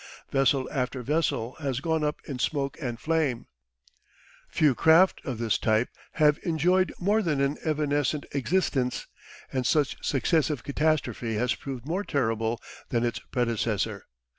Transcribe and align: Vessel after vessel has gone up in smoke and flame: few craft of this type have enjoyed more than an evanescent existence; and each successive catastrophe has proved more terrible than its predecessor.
Vessel 0.31 0.67
after 0.71 1.03
vessel 1.03 1.53
has 1.59 1.79
gone 1.79 2.03
up 2.03 2.21
in 2.27 2.39
smoke 2.39 2.75
and 2.81 2.99
flame: 2.99 3.45
few 4.49 4.73
craft 4.73 5.21
of 5.23 5.37
this 5.37 5.59
type 5.59 5.89
have 6.13 6.39
enjoyed 6.41 6.91
more 6.97 7.21
than 7.21 7.39
an 7.39 7.59
evanescent 7.63 8.25
existence; 8.31 9.05
and 9.53 9.63
each 9.63 9.97
successive 10.01 10.63
catastrophe 10.63 11.35
has 11.35 11.53
proved 11.53 11.85
more 11.85 12.03
terrible 12.03 12.59
than 12.89 13.03
its 13.05 13.19
predecessor. 13.31 14.05